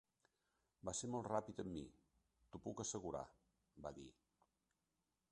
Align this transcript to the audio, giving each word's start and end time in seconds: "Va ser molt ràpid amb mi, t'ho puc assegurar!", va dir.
"Va 0.87 0.93
ser 0.99 1.09
molt 1.15 1.27
ràpid 1.33 1.59
amb 1.63 1.69
mi, 1.73 1.83
t'ho 2.55 2.61
puc 2.63 2.81
assegurar!", 2.85 3.21
va 3.87 3.93
dir. 3.99 4.07